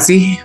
[0.00, 0.36] Sih?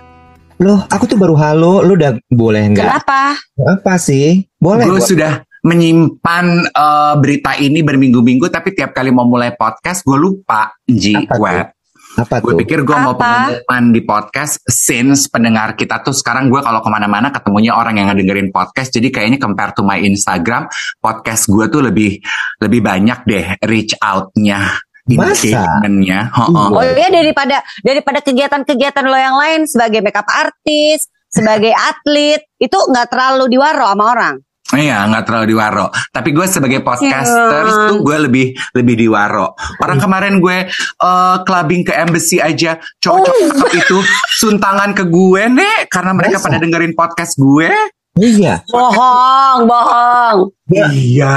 [0.62, 2.86] Loh, aku tuh baru halo, lu udah boleh nggak?
[2.86, 3.34] Kenapa?
[3.66, 4.46] Apa sih?
[4.62, 4.86] Boleh.
[4.86, 10.70] Gue sudah menyimpan eh, berita ini berminggu-minggu, tapi tiap kali mau mulai podcast gue lupa.
[10.86, 11.42] Ji, Apa tuh?
[11.42, 11.66] web.
[12.12, 16.84] Apa Gue pikir gue mau pengumuman di podcast since pendengar kita tuh sekarang gue kalau
[16.84, 18.92] ke mana-mana ketemunya orang yang ngedengerin podcast.
[18.92, 20.68] Jadi kayaknya compare to my Instagram,
[21.00, 22.20] podcast gue tuh lebih
[22.60, 24.76] lebih banyak deh reach out-nya.
[25.10, 25.46] Masa?
[25.66, 26.30] engagement-nya.
[26.30, 26.78] Ho-ho.
[26.78, 33.10] Oh iya daripada daripada kegiatan-kegiatan lo yang lain sebagai makeup artis, sebagai atlet itu nggak
[33.10, 34.36] terlalu diwaro sama orang.
[34.72, 35.86] Iya, nggak terlalu diwaro.
[36.08, 37.92] Tapi gue sebagai podcaster Iya.
[37.92, 39.52] tuh gue lebih lebih diwaro.
[39.84, 43.98] Orang kemarin gue eh, clubbing ke embassy aja, cowok-cowok cakep itu
[44.40, 46.46] suntangan ke gue nek karena mereka Masa?
[46.48, 47.68] pada dengerin podcast gue.
[48.16, 48.64] Iya.
[48.68, 50.38] Bohong, bohong.
[50.72, 51.36] Iya.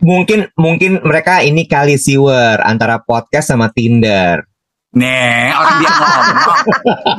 [0.00, 4.44] Mungkin mungkin mereka ini kali siwer antara podcast sama Tinder.
[4.96, 6.60] Nih, orang dia ngomong,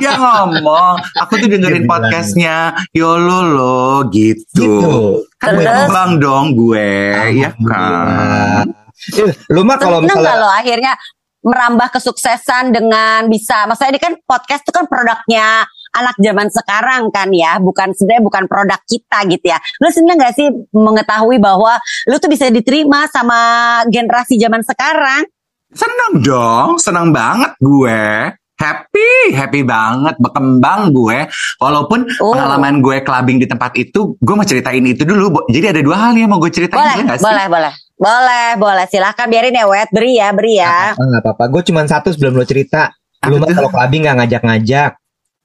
[0.02, 0.94] dia ngomong.
[1.22, 4.42] Aku tuh dengerin podcastnya Yolo lo gitu.
[4.58, 4.98] Gitu.
[5.38, 5.86] Kan Terus?
[5.86, 6.90] kembang dong gue,
[7.38, 8.66] ya kan.
[9.14, 10.98] Eh, Lu mah kalau misalnya lo akhirnya
[11.38, 17.28] merambah kesuksesan dengan bisa, maksudnya ini kan podcast itu kan produknya anak zaman sekarang kan
[17.30, 19.58] ya, bukan sebenarnya bukan produk kita gitu ya.
[19.78, 23.38] Lu seneng gak sih mengetahui bahwa lu tuh bisa diterima sama
[23.86, 25.24] generasi zaman sekarang?
[25.68, 28.32] Seneng dong, seneng banget gue.
[28.58, 31.30] Happy, happy banget, berkembang gue.
[31.56, 32.34] Walaupun Oh.
[32.34, 35.46] pengalaman gue clubbing di tempat itu, gue mau ceritain itu dulu.
[35.46, 37.22] Jadi ada dua hal yang mau gue ceritain, Boleh, boleh sih?
[37.22, 37.72] boleh, boleh.
[37.94, 38.84] Boleh, boleh.
[38.86, 39.90] Silahkan biarin ya, Wet.
[39.90, 40.90] Beri ya, beri ya.
[40.90, 41.44] Ah, nggak apa-apa.
[41.50, 42.94] Gue cuma satu sebelum lo cerita.
[43.26, 44.90] Lu mah kalau clubbing nggak ngajak-ngajak.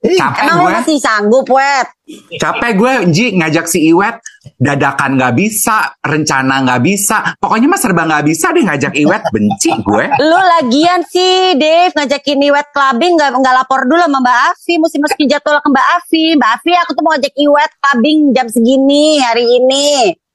[0.03, 1.87] Capek Emang gue, masih sanggup, Wet?
[2.35, 4.19] capek gue, Ji, ngajak si Iwet.
[4.59, 7.39] Dadakan nggak bisa, rencana nggak bisa.
[7.39, 9.23] Pokoknya mah serba nggak bisa deh ngajak Iwet.
[9.31, 10.05] Benci gue.
[10.19, 14.97] Lu lagian sih, Dave, ngajakin Iwet clubbing nggak nggak lapor dulu sama Mbak Afi, mesti
[14.99, 16.23] masukin jadwal ke Mbak Afi.
[16.35, 19.87] Mbak Afi, aku tuh mau ngajak Iwet clubbing jam segini hari ini.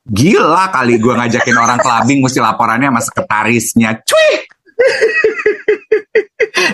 [0.08, 4.00] Gila kali gue ngajakin orang clubbing, mesti laporannya sama sekretarisnya.
[4.00, 4.32] Cuy!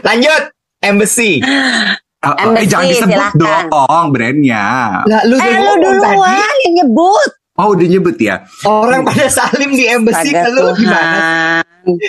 [0.06, 0.54] lanjut.
[0.78, 1.40] Embassy.
[2.24, 3.68] Eh, eh, Embassy, jangan disebut silakan.
[3.68, 4.64] dong brandnya.
[5.04, 7.30] Lah, lu Eh, lu duluan yang nyebut.
[7.54, 8.36] Oh udah nyebut ya?
[8.62, 11.62] Orang pada salim di embassy ke lu gimana?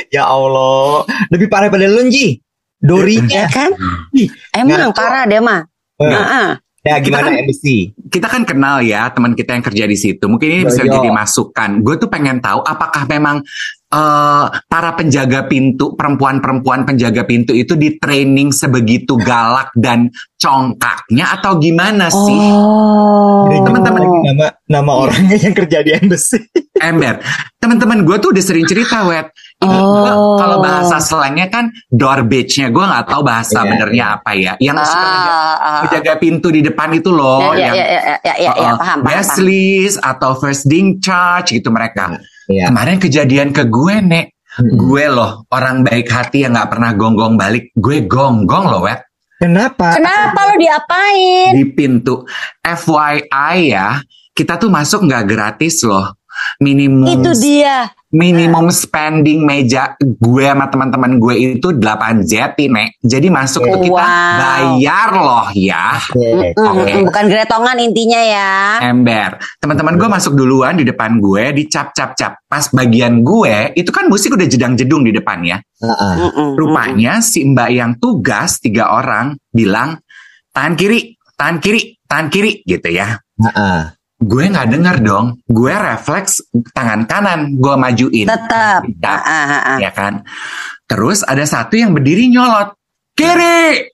[0.10, 1.06] Ya Allah.
[1.30, 2.42] Lebih parah pada lu, Ji.
[2.78, 3.30] Dorinya.
[3.30, 3.70] Ya kan?
[4.12, 4.96] Ih, Emang nggak.
[4.96, 5.62] parah deh mah.
[5.96, 6.50] Eh, Heeh.
[6.82, 7.78] Ya gimana Kita kan- embassy?
[8.08, 10.22] kita kan kenal ya teman kita yang kerja di situ.
[10.24, 10.94] Mungkin ini bisa Yo, yo.
[10.96, 11.82] jadi masukan.
[11.82, 13.42] Gue tuh pengen tahu apakah memang
[13.96, 21.56] eh, para penjaga pintu, perempuan-perempuan penjaga pintu itu di training sebegitu galak dan congkaknya atau
[21.56, 22.40] gimana sih?
[22.52, 23.48] Oh.
[23.64, 24.02] Teman-teman.
[24.26, 26.44] nama nama orangnya yang kerja di embassy.
[26.76, 27.24] Ember,
[27.56, 29.32] teman-teman gue tuh udah sering cerita, wet.
[29.64, 30.36] Oh.
[30.36, 32.68] kalau bahasa slangnya kan door bitch-nya.
[32.70, 34.54] Gue nggak tahu bahasa Iya, benernya apa ya.
[34.60, 35.80] Yang suka ngejaga- Ah, ah.
[35.88, 38.76] ngejaga pintu di depan itu loh, Ya, ya, yang ya, ya, ya, ya, ya, uh-uh,
[38.76, 39.48] paham, paham, guest paham.
[39.48, 42.20] list atau first ding charge gitu mereka.
[42.50, 42.70] Iya.
[42.70, 44.26] Kemarin kejadian ke gue, Nek.
[44.56, 44.80] Mm-mm.
[44.80, 47.76] Gue loh, orang baik hati yang nggak pernah gonggong balik.
[47.76, 49.04] Gue gonggong loh, Wet.
[49.36, 50.00] Kenapa?
[50.00, 51.52] Kenapa lo diapain?
[51.60, 52.24] Di pintu.
[52.64, 54.00] FYI ya,
[54.32, 56.16] kita tuh masuk nggak gratis loh.
[56.64, 57.92] Minimum Itu dia.
[58.16, 62.96] Minimum spending meja gue sama teman-teman gue itu 8 jeti, Nek.
[63.04, 64.40] Jadi masuk tuh kita Wow.
[64.40, 66.00] bayar loh ya.
[66.00, 66.56] Oke.
[66.56, 66.92] Oke.
[66.96, 68.52] mm, Bukan gretongan intinya ya.
[68.88, 69.36] Ember.
[69.60, 72.40] Teman-teman gue masuk duluan di depan gue, dicap cap cap.
[72.48, 75.60] Pas bagian gue, itu kan musik udah jedang jedung di depan ya.
[75.60, 76.16] Heeh.
[76.32, 80.00] Mm, Rupanya si mbak yang tugas tiga orang bilang
[80.56, 83.20] tahan kiri, tahan kiri, tahan kiri gitu ya.
[83.36, 83.95] Heeh.
[84.26, 85.38] Gue nggak dengar dong.
[85.46, 86.42] Gue refleks
[86.74, 88.26] tangan kanan gue majuin.
[88.26, 88.82] Tetap.
[88.82, 89.78] Tidak, Ah, ah, ah.
[89.78, 90.26] ya kan.
[90.86, 92.74] Terus ada satu yang berdiri nyolot
[93.14, 93.86] kiri.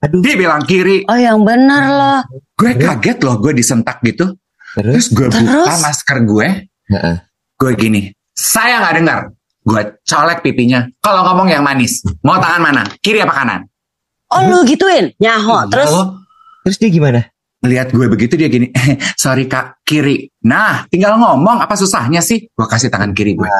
[0.00, 0.20] Aduh.
[0.24, 1.04] Dia bilang kiri.
[1.04, 2.20] Oh yang bener loh.
[2.56, 4.32] Gue kaget loh gue disentak gitu.
[4.74, 4.92] Terus?
[4.92, 5.80] Terus gue buka Terus?
[5.82, 6.48] masker gue.
[6.92, 7.16] Heeh.
[7.56, 8.02] Gue gini.
[8.32, 9.20] Saya nggak dengar.
[9.60, 10.88] Gue colek pipinya.
[11.00, 12.00] Kalau ngomong yang manis.
[12.22, 12.82] Mau tangan mana?
[13.00, 13.60] Kiri apa kanan?
[14.26, 15.12] Oh lu gituin?
[15.16, 15.68] Nyaho.
[15.68, 16.02] Terus Lalu,
[16.64, 17.20] Terus dia gimana?
[17.66, 18.70] Lihat gue begitu dia gini,
[19.14, 20.30] sorry kak, kiri.
[20.46, 22.46] Nah, tinggal ngomong apa susahnya sih?
[22.48, 23.50] Gue kasih tangan kiri gue.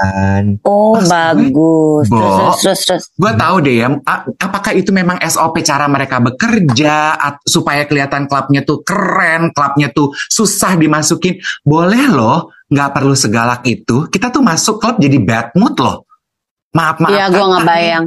[0.63, 2.07] Oh, Pas gue- bagus.
[2.07, 2.19] Bo.
[2.19, 3.05] terus, terus, terus.
[3.13, 3.91] Gue tahu deh ya,
[4.39, 10.15] apakah itu memang SOP cara mereka bekerja at- supaya kelihatan klubnya tuh keren, klubnya tuh
[10.27, 11.37] susah dimasukin.
[11.61, 14.07] Boleh loh, nggak perlu segalak itu.
[14.07, 16.07] Kita tuh masuk klub jadi bad mood loh.
[16.73, 17.11] Maaf maaf.
[17.11, 18.07] Iya, gue nggak bayang.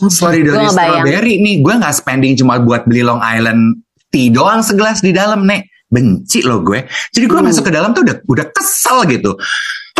[0.00, 5.00] Sorry dari strawberry nih, gue nggak spending cuma buat beli Long Island tea doang segelas
[5.00, 5.70] di dalam nek.
[5.90, 6.86] Benci loh gue.
[7.10, 7.50] Jadi gue Hmm.
[7.50, 9.34] masuk ke dalam tuh udah udah kesel gitu.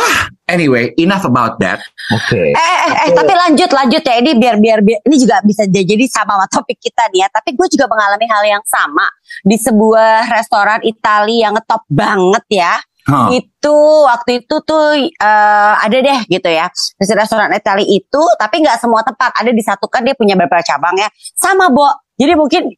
[0.01, 1.83] Ah, anyway, enough about that.
[2.15, 2.55] Oke.
[2.55, 4.15] Eh, eh, eh, tapi lanjut, lanjut ya.
[4.23, 7.29] Ini biar, biar, biar, ini juga bisa jadi sama sama topik kita nih ya.
[7.29, 9.03] Tapi gue juga mengalami hal yang sama
[9.43, 12.75] di sebuah restoran Italia yang ngetop banget ya.
[13.09, 13.33] Huh.
[13.33, 16.69] Itu waktu itu tuh eh, ada deh gitu ya.
[17.01, 19.33] Restoran Italia itu, tapi nggak semua tempat.
[19.37, 21.09] Ada disatukan dia punya beberapa cabang ya.
[21.37, 21.89] Sama, Bo.
[22.21, 22.69] Jadi mungkin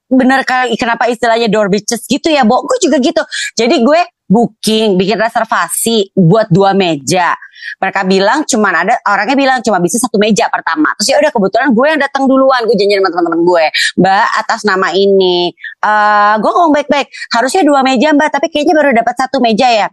[0.47, 2.63] kali kenapa istilahnya door bitches gitu ya, Bo.
[2.63, 3.23] Gue juga gitu.
[3.59, 4.01] Jadi gue
[4.33, 7.37] booking, bikin reservasi buat dua meja.
[7.79, 10.97] Mereka bilang cuman ada orangnya bilang cuma bisa satu meja pertama.
[10.99, 13.65] Terus ya udah kebetulan gue yang datang duluan, gue janjian sama teman-teman gue.
[14.01, 15.53] Mbak atas nama ini,
[15.85, 17.13] eh gue ngomong baik-baik.
[17.35, 19.87] Harusnya dua meja Mbak, tapi kayaknya baru dapat satu meja ya.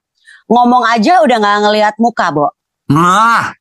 [0.50, 2.50] Ngomong aja udah nggak ngelihat muka, Bo.
[2.90, 3.54] Nah,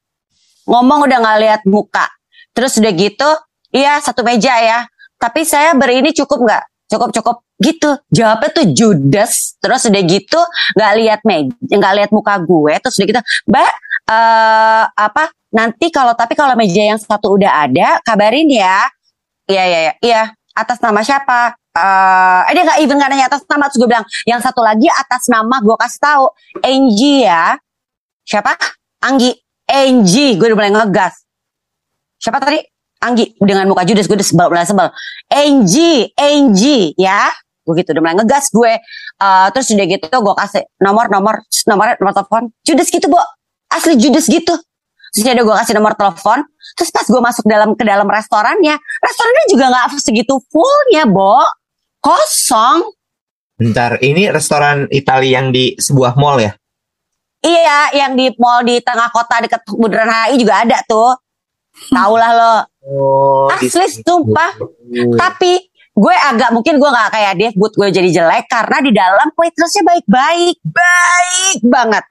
[0.69, 2.05] Ngomong udah nggak lihat muka.
[2.52, 3.31] Terus udah gitu,
[3.73, 4.85] iya satu meja ya.
[5.17, 6.64] Tapi saya berini cukup nggak?
[6.93, 7.90] Cukup cukup gitu.
[8.12, 9.56] Jawabnya tuh judes.
[9.64, 10.40] Terus udah gitu
[10.76, 12.75] nggak lihat meja, nggak lihat muka gue.
[12.85, 13.73] Terus udah gitu, Mbak,
[14.12, 15.25] eh apa?
[15.49, 18.84] Nanti kalau tapi kalau meja yang satu udah ada, kabarin ya.
[19.49, 19.93] Iya iya iya.
[20.05, 20.23] Iya.
[20.52, 21.56] Atas nama siapa?
[21.79, 23.71] Eh, eh dia nggak even nggak nanya atas nama.
[23.71, 26.25] Terus gue bilang, yang satu lagi atas nama gue kasih tahu,
[26.63, 27.55] Angie ya.
[28.27, 28.53] Siapa?
[29.07, 29.31] Anggi.
[29.65, 30.37] Angie.
[30.37, 31.25] Gue udah mulai ngegas.
[32.19, 32.61] Siapa tadi?
[33.01, 33.39] Anggi.
[33.39, 34.89] Dengan muka judes gue udah sebel, mulai sebel.
[35.31, 36.11] Angie.
[36.19, 37.31] Angie ya.
[37.63, 38.73] Gue gitu udah mulai ngegas gue.
[39.19, 42.43] Eh, terus udah gitu gue kasih nomor nomor nomor nomor telepon.
[42.67, 43.23] Judes gitu, Bo.
[43.71, 44.55] Asli judes gitu.
[45.15, 46.45] Terus ada gue kasih nomor telepon.
[46.77, 51.41] Terus pas gue masuk dalam ke dalam restorannya, restorannya juga nggak segitu fullnya, Bo.
[51.99, 52.95] Kosong.
[53.59, 56.55] Bentar, ini restoran Italia yang di sebuah mall ya?
[57.43, 61.15] Iya, yang di mall di tengah kota dekat Bundaran HI juga ada tuh.
[61.91, 62.56] Tau lah lo.
[62.87, 64.59] Oh, Asli, sumpah.
[65.15, 65.53] Tapi
[65.99, 69.83] gue agak mungkin gue nggak kayak Dev, buat gue jadi jelek karena di dalam waitressnya
[69.83, 72.05] baik-baik, baik banget,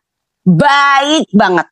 [0.44, 1.68] baik banget.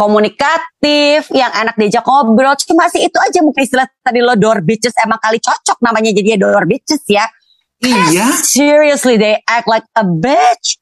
[0.00, 2.56] Komunikatif, yang enak diajak ngobrol.
[2.56, 6.40] Cuma sih itu aja mungkin istilah tadi lo door bitches emang kali cocok namanya jadi
[6.40, 7.28] door bitches ya.
[7.84, 10.80] iya Seriously, they act like a bitch.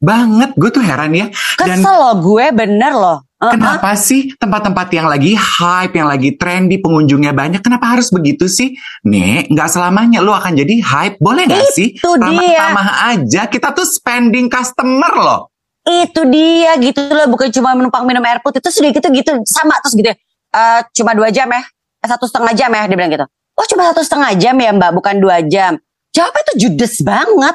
[0.00, 0.56] banget.
[0.56, 1.28] Gue tuh heran ya.
[1.60, 3.18] Dan Kesel loh gue bener loh.
[3.40, 3.56] Uh-uh.
[3.56, 8.76] Kenapa sih tempat-tempat yang lagi hype, yang lagi trendy, pengunjungnya banyak, kenapa harus begitu sih?
[9.08, 11.96] Nih, nggak selamanya lu akan jadi hype, boleh nggak sih?
[11.96, 12.28] Itu dia.
[12.28, 15.40] Ramah-tamah aja, kita tuh spending customer loh.
[15.86, 17.26] Itu dia gitu loh.
[17.30, 18.60] Bukan cuma menumpang minum air putih.
[18.60, 19.30] Terus udah gitu gitu.
[19.48, 20.12] Sama terus gitu
[20.50, 21.62] eh cuma dua jam ya.
[22.00, 23.26] Eh, satu setengah jam ya dia bilang gitu.
[23.54, 24.90] Oh cuma satu setengah jam ya mbak.
[24.96, 25.78] Bukan dua jam.
[26.10, 27.54] Jawabnya tuh judes banget.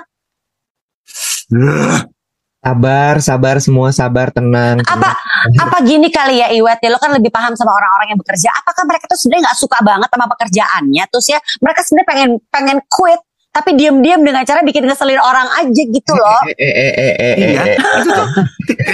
[2.66, 4.82] Sabar, sabar semua, sabar, tenang.
[4.82, 5.14] apa
[5.62, 6.82] apa gini kali ya Iwet?
[6.82, 8.50] Ya lo kan lebih paham sama orang-orang yang bekerja.
[8.58, 11.04] Apakah mereka tuh sebenarnya nggak suka banget sama pekerjaannya?
[11.14, 13.22] Terus ya mereka sebenarnya pengen pengen quit
[13.56, 17.64] tapi diam-diam dengan cara bikin ngeselin orang aja gitu loh Eh, eh, eh, Iya,
[18.04, 18.28] itu tuh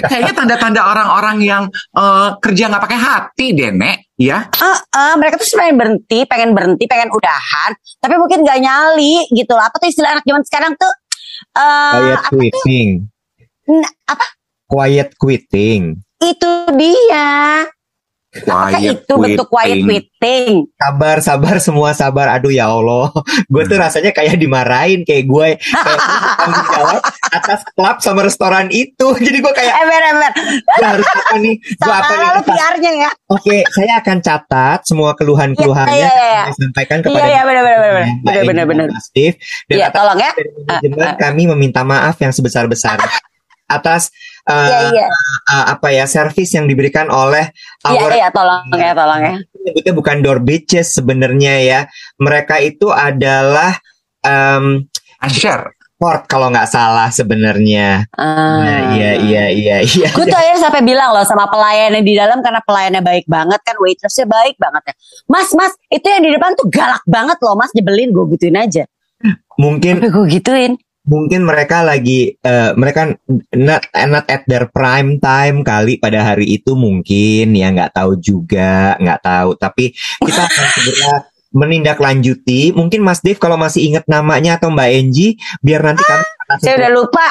[0.06, 4.14] kayaknya tanda-tanda orang-orang yang eh, kerja nggak pakai hati deh, Nek.
[4.22, 9.26] Ya, Ah, ah, mereka tuh pengen berhenti, pengen berhenti, pengen udahan, tapi mungkin gak nyali
[9.34, 9.66] gitu loh.
[9.66, 10.94] Apa tuh istilah anak zaman sekarang tuh?
[11.52, 12.90] eh Quiet apa, quitting.
[13.66, 14.26] Nah, apa
[14.70, 15.98] Quiet quitting.
[16.22, 17.66] itu dia?
[18.32, 20.08] Quiet itu bentuk quiet quitting.
[20.08, 20.72] quitting?
[20.80, 22.32] Sabar, sabar semua, sabar.
[22.40, 23.12] Aduh ya Allah.
[23.52, 25.04] Gue tuh rasanya kayak dimarahin.
[25.04, 25.48] Kayak gue
[26.40, 29.08] tanggung jawab atas klub sama restoran itu.
[29.28, 30.32] Jadi gue kayak, Ember, ember.
[30.64, 31.56] gue harus apa nih?
[31.60, 32.30] Gue apa nih?
[32.48, 33.12] PR-nya ya.
[33.28, 35.92] Oke, saya akan catat semua keluhan-keluhannya.
[36.00, 36.44] Iya, iya, iya.
[36.48, 38.04] Saya sampaikan kepada Iya, iya, benar, benar, benar.
[38.24, 38.88] Benar, benar, benar.
[39.04, 39.36] Steve.
[39.68, 40.32] Dan atas tolong ya.
[40.40, 41.16] manajemen Ah, ah.
[41.20, 43.31] kami meminta maaf yang sebesar-besarnya
[43.78, 44.12] atas
[44.50, 45.08] uh, Iya, iya.
[45.52, 47.50] uh, apa ya servis yang diberikan oleh
[47.88, 49.36] Iya, our iya, tolong ya, tolong ya.
[49.62, 51.80] nyebutnya bukan door bitches sebenarnya ya.
[52.18, 53.78] Mereka itu adalah
[54.26, 54.86] um,
[55.30, 55.78] Share.
[56.02, 58.10] port kalau nggak salah sebenarnya.
[58.18, 58.58] Ah.
[58.58, 60.10] Nah, iya iya iya iya.
[60.10, 63.78] Gue tuh akhirnya sampai bilang loh sama pelayannya di dalam karena pelayannya baik banget kan
[63.78, 64.94] waitressnya baik banget ya.
[65.30, 68.90] Mas, mas, itu yang di depan tuh galak banget loh mas nyebelin gue gituin aja.
[69.62, 70.74] Mungkin Tapi gue gituin.
[71.02, 73.18] Mungkin mereka lagi eh, mereka
[73.58, 78.96] not not at their prime time kali pada hari itu mungkin ya nggak tahu juga
[79.02, 81.14] nggak tahu tapi kita akan segera
[81.52, 82.72] menindaklanjuti.
[82.72, 86.24] Mungkin Mas Dev kalau masih ingat namanya atau Mbak Enji, biar nanti kami
[86.64, 87.28] Saya udah lupa.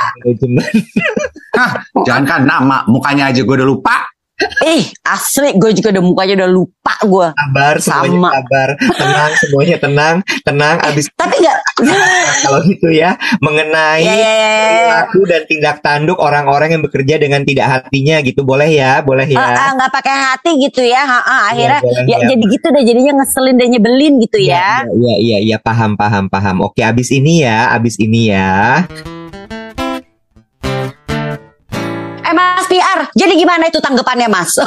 [1.56, 1.72] Hah,
[2.04, 4.08] jangan kan nama, mukanya aja gue udah lupa.
[4.64, 7.28] Ih, asli gue juga udah mukanya udah lupa gue.
[7.36, 8.30] Sabar, semuanya Sama.
[8.32, 10.76] sabar, tenang, semuanya tenang, tenang.
[10.80, 11.58] Abis Tapi nggak.
[12.44, 14.64] kalau gitu ya, mengenai Ya, ya, ya, ya.
[14.64, 19.76] perilaku dan tindak tanduk orang-orang yang bekerja dengan tidak hatinya gitu, boleh ya, boleh ya.
[19.76, 22.26] nggak pakai hati gitu ya, Ha, ah, akhirnya boleh, ya, ya.
[22.32, 24.84] jadi gitu deh jadinya ngeselin dan nyebelin gitu ya.
[24.88, 26.64] Iya, iya, iya, paham, paham, paham.
[26.64, 28.84] Oke, abis ini ya, abis ini ya.
[32.30, 34.54] Eh Mas PR, jadi gimana itu tanggapannya Mas?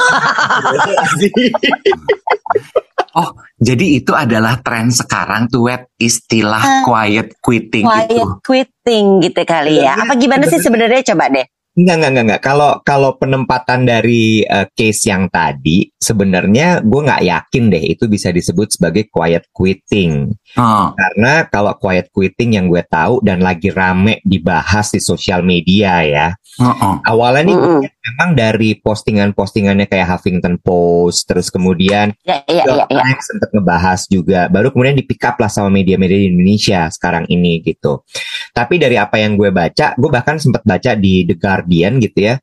[3.14, 3.30] Oh,
[3.62, 6.82] jadi itu adalah tren sekarang tuh web istilah Ah.
[6.82, 8.26] quiet quitting Quiet itu.
[8.42, 9.94] quitting gitu kali ya.
[9.94, 11.46] Apa gimana sih sebenarnya coba deh?
[11.74, 12.44] Enggak, enggak, enggak, enggak.
[12.46, 18.30] Kalau kalau penempatan dari eh, case yang tadi, sebenarnya gue nggak yakin deh itu bisa
[18.30, 20.30] disebut sebagai quiet quitting.
[20.54, 26.06] Oh, Karena kalau quiet quitting yang gue tahu dan lagi rame dibahas di sosial media
[26.06, 26.28] ya.
[26.62, 26.96] oh, oh.
[27.02, 27.82] Awalnya nih Mm-mm.
[28.04, 33.04] Memang dari postingan-postingannya kayak Huffington Post, terus kemudian Ya, ya, ya, ya.
[33.24, 34.52] Sempat ngebahas juga.
[34.52, 38.04] Baru kemudian di pick up lah sama media-media di Indonesia sekarang ini gitu.
[38.52, 42.36] Tapi dari apa yang gue baca, gue bahkan sempat baca di The Guardian gitu ya.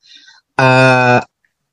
[0.60, 1.20] eh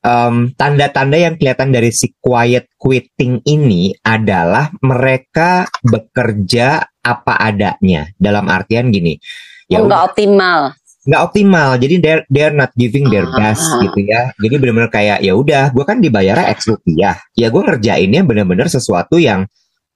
[0.03, 8.08] em, tanda-tanda yang kelihatan dari si quiet quitting ini adalah mereka bekerja apa adanya.
[8.15, 9.20] Dalam artian gini,
[9.67, 10.62] ya Oh, udah, nggak optimal.
[11.07, 11.79] Nggak optimal.
[11.79, 13.79] Jadi they're they're not giving their best Ah.
[13.87, 14.35] gitu ya.
[14.35, 17.15] Jadi benar-benar kayak ya udah gue kan dibayarnya X rupiah.
[17.33, 19.47] Ya gue ngerjainnya benar-benar sesuatu yang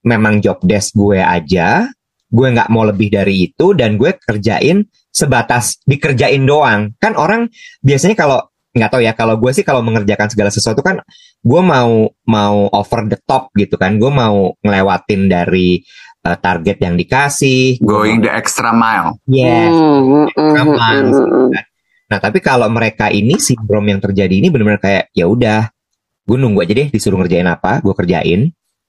[0.02, 1.92] memang job desk gue aja.
[2.32, 6.96] Gue nggak mau lebih dari itu dan gue kerjain sebatas dikerjain doang.
[6.96, 7.52] Kan orang
[7.84, 8.40] biasanya kalau
[8.72, 10.96] nggak tahu ya kalau gue sih kalau mengerjakan segala sesuatu kan
[11.44, 14.00] gue mau mau over the top gitu kan.
[14.00, 15.84] Gue mau ngelewatin dari
[16.22, 19.18] eh, target yang dikasih Gua Going the extra mile.
[19.26, 21.50] yes Hmm, hmm, hmm, Aman, hmm, hmm, hmm.
[22.12, 25.72] Nah, tapi kalau mereka ini sindrom yang terjadi ini benar-benar kayak ya udah,
[26.28, 28.40] gue nunggu aja deh disuruh ngerjain apa, gue kerjain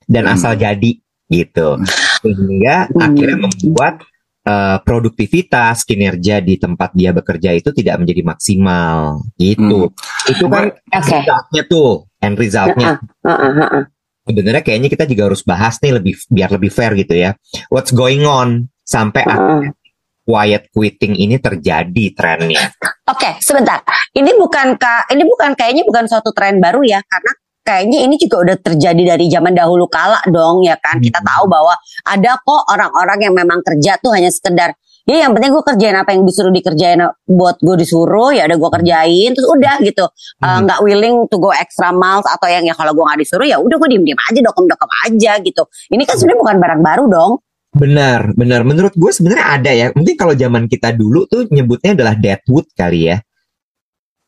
[0.03, 0.35] dan Hmm.
[0.35, 0.91] asal jadi
[1.31, 1.79] gitu.
[2.19, 2.99] Sehingga Hmm.
[2.99, 4.03] akhirnya membuat
[4.43, 9.87] eh, produktivitas kinerja di tempat dia bekerja itu tidak menjadi maksimal gitu.
[10.27, 11.15] Itu kan Oke.
[11.15, 12.99] resultnya tuh, end resultnya.
[13.23, 13.83] Heeh, heeh, heeh.
[14.23, 17.35] Sebenarnya kayaknya kita juga harus bahas nih lebih biar lebih fair gitu ya.
[17.67, 19.75] What's going on sampai akhirnya
[20.23, 22.71] quiet quitting ini terjadi trennya.
[23.11, 23.83] Oke, sebentar.
[24.15, 27.31] Ini bukan ka- ini bukan kayaknya bukan suatu tren baru ya, karena
[27.63, 31.03] kayaknya ini juga udah terjadi dari zaman dahulu kala dong ya kan.
[31.03, 31.27] Kita Hmm.
[31.27, 31.75] tahu bahwa
[32.07, 34.71] ada kok orang-orang yang memang kerja tuh hanya sekedar
[35.03, 38.69] ya yang penting gue kerjain apa yang disuruh dikerjain buat gue disuruh ya udah gue
[38.79, 40.63] kerjain terus udah gitu Eh, Hmm.
[40.63, 43.75] nggak willing to go extra miles atau yang ya kalau gue nggak disuruh ya udah
[43.75, 47.33] gue diem diem aja dokem dokem aja gitu ini kan sebenarnya bukan barang baru dong
[47.73, 48.61] Benar, benar.
[48.61, 49.89] Menurut gue sebenarnya ada ya.
[49.97, 53.17] Mungkin kalau zaman kita dulu tuh nyebutnya adalah deadwood kali ya.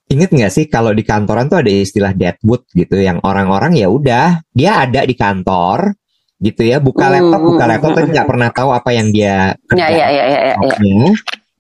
[0.10, 4.42] Ingat nggak sih kalau di kantoran tuh ada istilah deadwood gitu, yang orang-orang ya udah
[4.50, 5.94] dia ada di kantor
[6.42, 9.08] gitu ya, buka Hmm, laptop, buka hmm, laptop, hmm, tapi nggak pernah tahu apa yang
[9.12, 9.92] dia ya kerjakan.
[9.92, 10.78] ya ya ya, ya, ya.
[10.78, 11.16] laptopnya.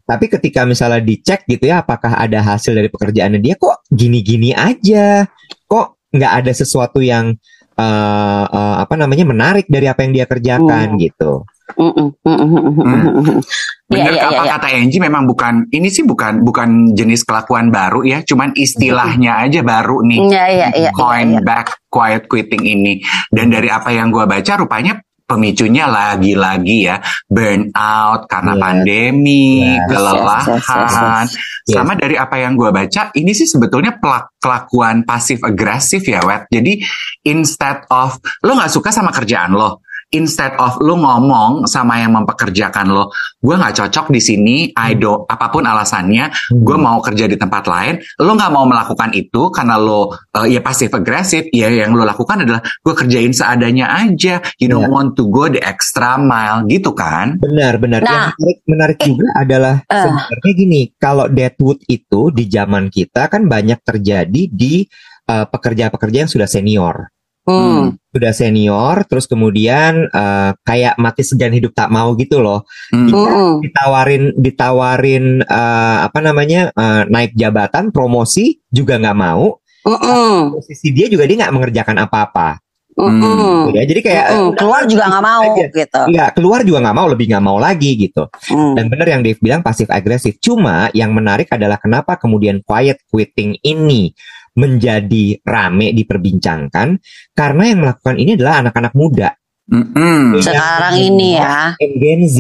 [0.06, 5.26] Tapi ketika misalnya dicek gitu ya, apakah ada hasil dari pekerjaannya dia kok gini-gini aja,
[5.66, 7.34] kok nggak ada sesuatu yang
[7.76, 11.02] eh, eh, apa namanya menarik dari apa yang dia kerjakan Hmm.
[11.02, 11.44] gitu.
[11.66, 13.40] Mm, mm, mm, mm, mm, mm, mm, mm.
[13.86, 14.54] Iya, Bener iya, apa iya, iya.
[14.58, 19.66] kata Angie memang bukan ini sih bukan bukan jenis kelakuan baru ya, cuman istilahnya aja
[19.66, 20.20] baru nih.
[20.30, 21.42] Iya, iya, iya, coin iya, iya.
[21.42, 23.02] back quiet quitting ini.
[23.30, 24.94] Dan dari apa yang gua baca rupanya
[25.26, 28.62] pemicunya lagi-lagi ya burnout karena Yes.
[28.62, 30.46] pandemi, Yes, kelelahan.
[30.46, 31.30] yes, yes, yes,
[31.66, 31.74] yes.
[31.74, 36.46] Sama dari apa yang gua baca, ini sih sebetulnya pelak- kelakuan pasif agresif ya, Wet.
[36.50, 36.78] Jadi
[37.26, 39.82] instead of lo nggak suka sama kerjaan lo,
[40.16, 45.28] instead of lo ngomong sama yang mempekerjakan lo, gue nggak cocok di sini, I don't,
[45.28, 49.76] apa pun alasannya, gue mau kerja di tempat lain, lo nggak mau melakukan itu karena
[49.76, 54.72] lo eh, ya pasif agresif, ya yang lo lakukan adalah gue kerjain seadanya aja, you
[54.72, 54.94] don't Iya.
[54.96, 57.38] want to go the extra mile gitu kan?
[57.42, 58.00] Benar, benar.
[58.06, 58.10] Nah.
[58.10, 60.02] Yang menarik, menarik juga adalah Eh.
[60.02, 64.86] sebenarnya gini, kalau deadwood itu di zaman kita kan banyak terjadi di
[65.26, 67.10] eh, pekerja-pekerja yang sudah senior.
[67.46, 67.94] Hmm.
[68.10, 72.66] Sudah senior, terus kemudian eh, kayak mati segan hidup tak mau gitu loh.
[72.90, 73.06] Hmm.
[73.06, 73.62] Mm-mm.
[73.62, 79.62] Ditawarin, ditawarin eh, apa namanya eh, naik jabatan, promosi juga nggak mau.
[79.86, 80.58] Mm-mm.
[80.58, 82.58] Posisi dia juga dia nggak mengerjakan apa-apa.
[82.96, 83.76] Mm-mm.
[83.76, 85.66] Ya, jadi kayak eh, keluar juga nggak mau aja.
[85.70, 86.02] gitu.
[86.10, 88.26] Nggak keluar juga nggak mau, lebih nggak mau lagi gitu.
[88.50, 88.74] Mm.
[88.74, 90.42] Dan benar yang Dave bilang pasif agresif.
[90.42, 94.16] Cuma yang menarik adalah kenapa kemudian quiet quitting ini
[94.56, 96.88] menjadi rame diperbincangkan
[97.36, 99.30] karena yang melakukan ini adalah anak-anak muda.
[99.66, 100.40] Mm-mm.
[100.40, 101.76] Sekarang ini ya.
[101.80, 102.38] Gen Z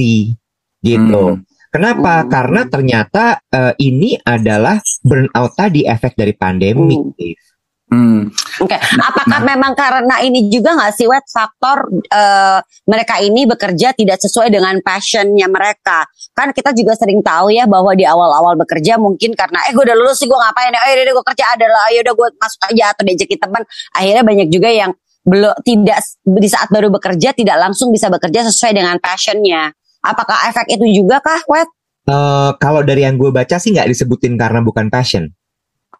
[0.85, 1.23] gitu.
[1.35, 1.41] Hmm.
[1.73, 2.23] Kenapa?
[2.23, 2.29] Hmm.
[2.31, 6.95] Karena ternyata eh, ini adalah burnout tadi efek dari pandemi.
[6.95, 7.35] Hmm.
[7.85, 8.33] Hmm.
[8.65, 12.57] Oke, apakah memang karena ini juga nggak sih wet faktor eh,
[12.89, 16.09] mereka ini bekerja tidak sesuai dengan passionnya mereka?
[16.33, 19.93] Kan kita juga sering tahu ya bahwa di awal-awal bekerja mungkin karena eh gue udah
[19.93, 20.81] lulus sih gue ngapain ya?
[20.97, 23.61] Eh gue kerja adalah ayo udah gue masuk aja atau diajakin teman.
[23.93, 24.91] Akhirnya banyak juga yang
[25.25, 29.69] belum tidak di saat baru bekerja tidak langsung bisa bekerja sesuai dengan passionnya.
[30.01, 31.69] Apakah efek itu juga kah, Wet?
[32.05, 35.25] Eh, kalau dari yang gue baca sih nggak disebutin karena bukan passion.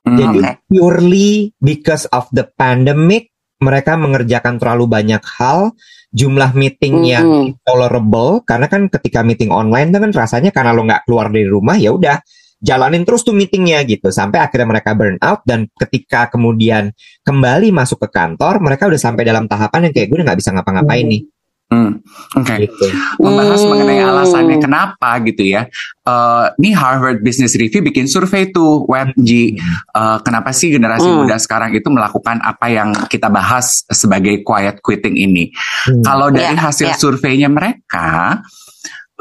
[0.06, 0.18] Hmm.
[0.22, 0.52] Jadi Oke.
[0.70, 5.74] purely because of the pandemic, mereka mengerjakan terlalu banyak hal,
[6.14, 7.66] jumlah meeting yang Mhm.
[7.66, 8.46] tolerable.
[8.46, 12.22] Karena kan ketika meeting online kan rasanya karena lo nggak keluar dari rumah ya udah
[12.66, 16.90] jalanin terus tuh meetingnya gitu sampai akhirnya mereka burn out dan ketika kemudian
[17.22, 20.52] kembali masuk ke kantor mereka udah sampai dalam tahapan yang kayak gue udah nggak bisa
[20.56, 21.22] ngapa-ngapain nih
[21.66, 21.98] Hmm.
[22.36, 22.62] Oke.
[22.62, 22.86] gitu.
[23.18, 23.70] membahas Hmm.
[23.74, 25.66] mengenai alasannya kenapa gitu ya.
[26.00, 29.58] Eh nih Harvard Business Review bikin survei tuh web G.
[29.92, 31.26] Eh, kenapa sih generasi Hmm.
[31.26, 35.50] muda sekarang itu melakukan apa yang kita bahas sebagai quiet quitting ini?
[35.86, 36.02] Hmm.
[36.02, 36.96] Kalau dari Ya, hasil ya.
[36.96, 38.46] surveinya mereka,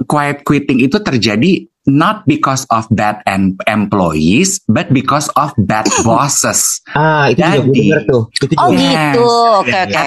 [0.04, 6.80] quiet quitting itu terjadi not because of bad em- employees, but because of bad bosses.
[6.88, 8.22] Ah itu juga Jadi- denger tuh.
[8.34, 8.72] Itu Oh juga.
[8.74, 8.96] Yes.
[9.12, 9.24] gitu,
[9.54, 10.04] oke Ya, oke.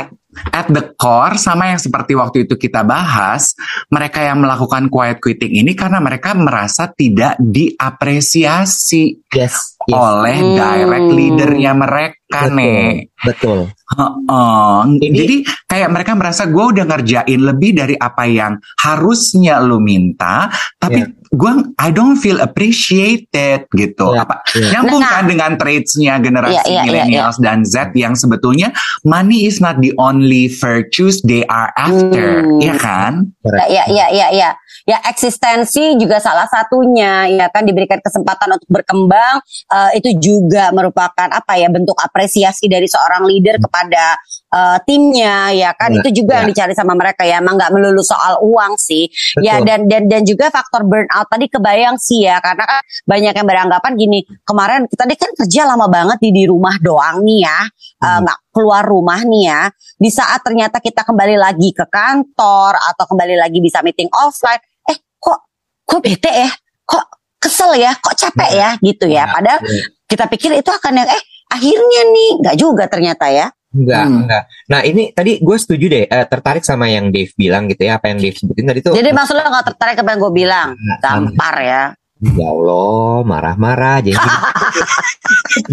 [0.54, 3.58] At the core sama yang seperti waktu itu kita bahas,
[3.90, 9.76] mereka yang melakukan quiet quitting ini karena mereka merasa tidak diapresiasi Yes.
[9.86, 9.96] yes.
[9.98, 10.56] oleh Hmm.
[10.56, 12.56] direct leadernya mereka Betul.
[12.60, 12.88] nih.
[13.24, 13.60] Betul.
[13.88, 14.76] Heeh.
[15.00, 20.52] Ini- Jadi kayak mereka merasa gue udah ngerjain lebih dari apa yang harusnya lu minta,
[20.76, 21.12] tapi Ya.
[21.32, 24.12] gue I don't feel appreciated gitu.
[24.12, 24.68] Ya, Apa ya.
[24.76, 25.12] nyambung Nah.
[25.12, 29.80] kan dengan traitsnya generasi Ya, ya, ya, millennials dan Z yang sebetulnya money is not
[29.80, 32.60] the only virtues they are after, Hmm.
[32.60, 33.14] ya kan?
[33.44, 34.50] Ya, ya, ya, ya, ya.
[34.88, 41.28] Ya, eksistensi juga salah satunya, ya kan diberikan kesempatan untuk berkembang, eh, itu juga merupakan
[41.28, 44.18] apa ya bentuk apresiasi dari seorang leader kepada
[44.50, 45.94] eh, timnya, ya kan?
[45.94, 46.38] Ya, itu juga ya.
[46.42, 49.06] yang dicari sama mereka ya, emang nggak melulu soal uang sih,
[49.38, 49.68] ya Betul.
[49.70, 53.92] dan dan dan juga faktor burnout tadi kebayang sih ya, karena kan banyak yang beranggapan
[53.94, 58.06] gini, kemarin kita tadi kan kerja lama banget di di rumah doang nih ya, eh,
[58.08, 58.26] Hmm.
[58.26, 59.62] nggak keluar rumah nih ya,
[60.02, 64.58] di saat ternyata kita kembali lagi ke kantor atau kembali lagi bisa meeting offline,
[64.90, 65.46] eh kok
[65.86, 66.50] kok bete ya,
[66.82, 67.06] kok
[67.38, 68.70] kesel ya, kok capek ya?
[68.82, 69.30] Gitu ya.
[69.30, 69.86] Ya, Padahal ya.
[70.10, 73.48] kita pikir itu akan yang eh akhirnya nih nggak juga ternyata ya.
[73.68, 74.24] Enggak, Hmm.
[74.24, 74.44] enggak.
[74.72, 78.10] Nah ini tadi gue setuju deh, eh, tertarik sama yang Dave bilang gitu ya, apa
[78.10, 78.96] yang Dave sebutin tadi tuh.
[78.96, 81.84] Jadi maksudnya nggak tertarik apa yang gue bilang, Nah, gampar ya.
[82.18, 84.18] Ya Allah, marah-marah jadi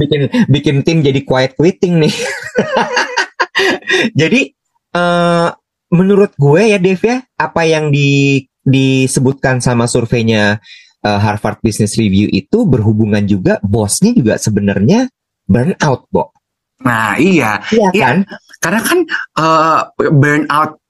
[0.01, 2.13] bikin bikin tim jadi quiet quitting nih.
[4.21, 4.41] jadi
[4.95, 5.49] eh
[5.95, 10.59] menurut gue ya Dev ya, apa yang di disebutkan sama surveinya
[11.01, 15.09] eh, Harvard Business Review itu berhubungan juga bosnya juga sebenarnya
[15.47, 16.33] burnout, Bo.
[16.85, 18.05] Nah iya, Iya Iya.
[18.05, 18.19] kan?
[18.61, 18.99] karena kan
[19.41, 19.81] eh,
[20.13, 20.81] burnout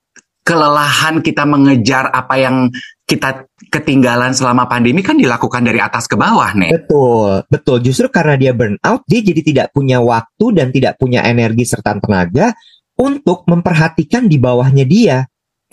[0.45, 2.69] kelelahan kita mengejar apa yang
[3.09, 6.73] kita ketinggalan selama pandemi kan dilakukan dari atas ke bawah nih.
[6.73, 7.77] Betul, betul.
[7.81, 12.53] Justru karena dia burnout, dia jadi tidak punya waktu dan tidak punya energi serta tenaga
[12.97, 15.19] untuk memperhatikan di bawahnya dia.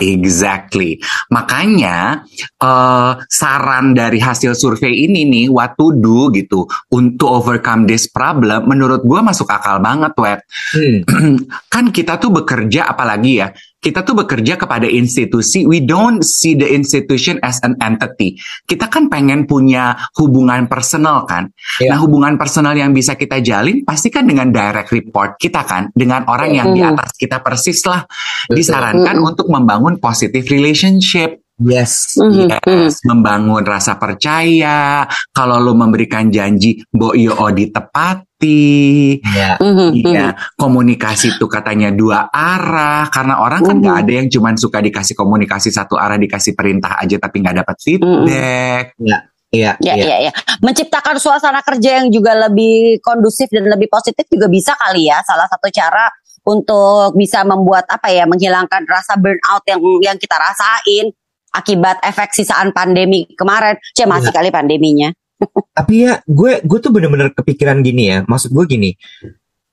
[0.01, 0.97] Exactly.
[1.29, 2.25] Makanya
[2.57, 8.65] eh, saran dari hasil survei ini nih, what to do gitu untuk overcome this problem,
[8.65, 10.41] menurut gua masuk akal banget, Wet.
[10.73, 10.97] Hmm,
[11.73, 16.70] kan kita tuh bekerja apalagi ya kita tuh bekerja kepada institusi we don't see the
[16.70, 21.50] institution as an entity kita kan pengen punya hubungan personal kan
[21.82, 21.89] Iya.
[21.89, 26.30] nah hubungan personal yang bisa kita jalin pasti kan dengan direct report kita kan dengan
[26.30, 26.94] orang yang di Mhm.
[26.94, 28.56] atas kita persis lah Betul.
[28.62, 29.28] disarankan Mhm.
[29.34, 32.17] untuk membangun positive relationship Yes.
[32.17, 32.60] Mhm, mhm.
[32.65, 35.06] Yes, membangun rasa percaya.
[35.30, 39.21] Kalau lo memberikan janji, mbok yo o ditepati.
[39.21, 39.62] Ya.
[39.62, 44.02] Mhm, Iya, komunikasi itu katanya dua arah karena orang kan nggak Mhm.
[44.02, 48.97] ada yang cuman suka dikasih komunikasi satu arah dikasih perintah aja tapi nggak dapat feedback.
[48.97, 50.06] Iya, Ya, iya.
[50.08, 50.32] ya, ya.
[50.63, 55.19] Menciptakan suasana kerja yang juga lebih kondusif dan lebih positif juga bisa kali ya.
[55.28, 56.08] Salah satu cara
[56.47, 61.12] untuk bisa membuat apa ya, menghilangkan rasa burnout yang yang kita rasain
[61.51, 63.75] akibat efek sisaan pandemi kemarin.
[63.93, 65.11] Cek masih kali pandeminya.
[65.77, 68.17] Tapi ya, gue gue tuh bener-bener kepikiran gini ya.
[68.25, 68.91] Maksud gue gini,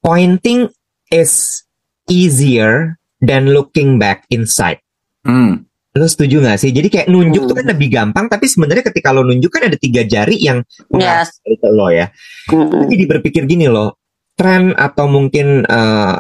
[0.01, 0.69] pointing
[1.09, 1.65] is
[2.09, 4.81] easier than looking back inside.
[5.25, 5.69] Hmm.
[5.97, 6.71] Lo setuju gak sih?
[6.71, 7.51] Jadi kayak nunjuk Hmm.
[7.51, 10.63] tuh kan lebih gampang, tapi sebenarnya ketika lo nunjuk kan ada tiga jari yang
[10.93, 11.43] mengarah Yes.
[11.43, 12.07] ke lo ya.
[12.53, 12.87] Mm-mm.
[12.87, 13.99] Jadi berpikir gini loh,
[14.39, 16.15] tren atau mungkin eh,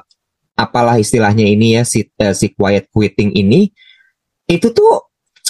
[0.58, 3.70] apalah istilahnya ini ya si, eh, si quiet quitting ini
[4.50, 5.07] itu tuh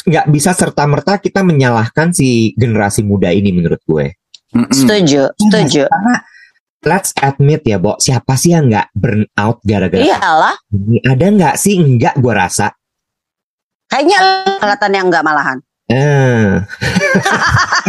[0.09, 4.17] nggak bisa serta merta kita menyalahkan si generasi muda ini menurut gue.
[4.73, 5.85] Setuju, setuju.
[5.87, 6.17] Karena
[6.81, 10.99] let's admit ya, Bo, siapa sih yang nggak burn out gara-gara Iyalah, ini?
[11.05, 11.77] Ada nggak sih?
[11.77, 12.73] Enggak, gue rasa.
[13.87, 14.19] kayaknya
[14.57, 15.59] kelihatan yang enggak malahan.
[15.89, 16.61] Eh.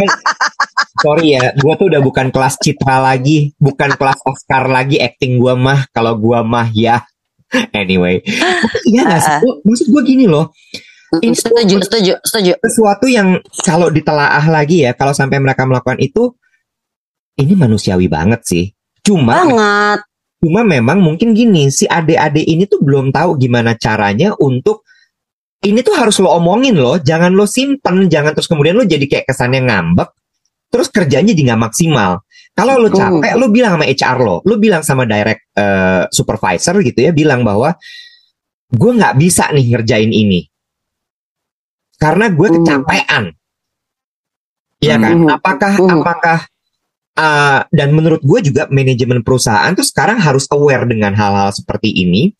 [1.00, 5.54] Sorry ya, gue tuh udah bukan kelas Citra lagi, bukan kelas Oscar lagi acting gue
[5.56, 5.88] mah.
[5.92, 7.00] Kalau gue mah ya.
[7.74, 8.22] Anyway,
[8.86, 9.34] iya nggak sih?
[9.42, 10.54] Gua- Maksud gue gini loh,
[11.10, 12.52] Ini tuh- Setuju, setuju, setuju.
[12.62, 16.30] sesuatu yang kalau ditelaah lagi ya, kalau sampai mereka melakukan itu,
[17.34, 18.64] ini manusiawi banget sih.
[19.02, 20.06] Cuma, Banget.
[20.38, 24.86] cuma memang mungkin gini, si adik-adik ini tuh belum tahu gimana caranya untuk
[25.60, 29.26] ini tuh harus lo omongin loh, jangan lo simpen, jangan terus kemudian lo jadi kayak
[29.28, 30.08] kesannya ngambek,
[30.70, 32.22] terus kerjanya jadi nggak maksimal.
[32.54, 37.02] Kalau lo capek, lo bilang sama HR lo, lo bilang sama direct eh, supervisor gitu
[37.02, 37.74] ya, bilang bahwa
[38.70, 40.46] gue nggak bisa nih ngerjain ini
[42.00, 42.56] karena gue Hmm.
[42.64, 43.24] kecapean.
[44.80, 45.12] Iya kan?
[45.20, 45.28] Hmm.
[45.28, 45.90] Apakah Hmm.
[46.00, 46.38] apakah
[47.14, 52.32] uh, dan menurut gue juga manajemen perusahaan tuh sekarang harus aware dengan hal-hal seperti ini.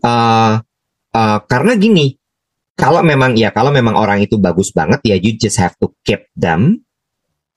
[0.00, 0.62] Uh,
[1.10, 2.14] uh, karena gini,
[2.78, 6.30] kalau memang ya kalau memang orang itu bagus banget ya you just have to keep
[6.38, 6.78] them.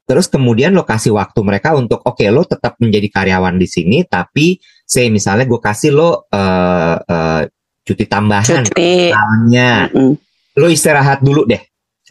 [0.03, 4.59] Terus kemudian lo kasih waktu mereka untuk oke lo tetap menjadi karyawan di sini tapi
[4.83, 7.41] say misalnya gue kasih lo uh, uh,
[7.87, 9.15] cuti tambahan Cuti.
[9.15, 10.19] misalnya Mm-mm.
[10.57, 11.61] Lo istirahat dulu deh.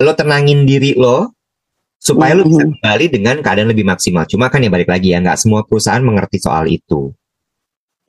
[0.02, 1.36] Lo tenangin diri lo
[2.02, 4.26] supaya lo bisa kembali dengan keadaan lebih maksimal.
[4.26, 7.14] Cuma kan ya balik lagi ya, nggak semua perusahaan mengerti soal itu.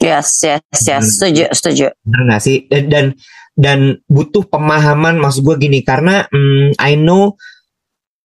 [0.02, 1.06] Yes, yes, yes.
[1.06, 1.06] Hmm.
[1.06, 1.86] Setuju, setuju.
[2.02, 2.58] Benar nggak sih?
[2.66, 3.06] Dan, dan
[3.54, 7.38] dan butuh pemahaman maksud gue gini karena mm, I know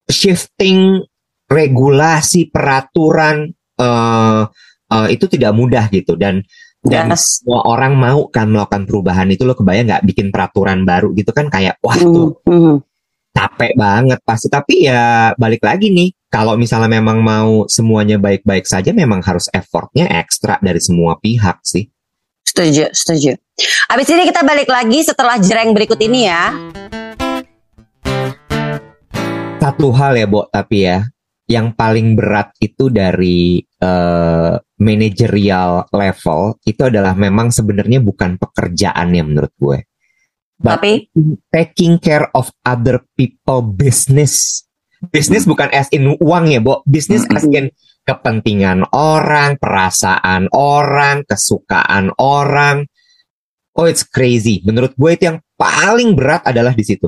[0.09, 1.05] shifting
[1.45, 4.43] regulasi peraturan eh
[4.89, 6.41] eh, itu tidak mudah gitu dan
[6.87, 7.43] dan Yes.
[7.43, 11.51] semua orang mau kan melakukan perubahan itu lo kebayang nggak bikin peraturan baru gitu kan
[11.51, 12.77] kayak wah tuh Mm, mm.
[13.35, 18.95] capek banget pasti tapi ya balik lagi nih kalau misalnya memang mau semuanya baik-baik saja
[18.95, 21.87] memang harus effortnya ekstra dari semua pihak sih
[22.49, 23.37] Setuju, setuju.
[23.93, 26.51] Abis ini kita balik lagi setelah jereng berikut ini ya.
[29.61, 31.05] satu hal ya Bo tapi ya
[31.49, 39.55] yang paling berat itu dari eh, managerial level itu adalah memang sebenarnya bukan pekerjaannya menurut
[39.57, 39.79] gue
[40.59, 41.07] But Tapi
[41.55, 44.67] taking care of other people business.
[45.15, 46.83] Business bukan as in uang ya, Bo.
[46.83, 47.71] Business as in
[48.03, 52.91] kepentingan orang, perasaan orang, kesukaan orang.
[53.79, 54.59] Oh, it's crazy.
[54.67, 57.07] Menurut gue itu yang paling berat adalah di situ.